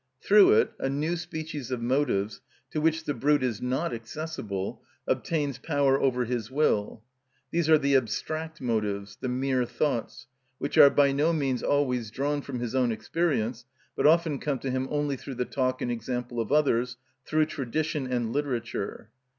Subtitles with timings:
[0.19, 5.59] Through it a new species of motives, to which the brute is not accessible, obtains
[5.59, 7.03] power over his will.
[7.51, 10.25] These are the abstract motives, the mere thoughts,
[10.57, 14.71] which are by no means always drawn from his own experience, but often come to
[14.71, 19.11] him only through the talk and example of others, through tradition and literature.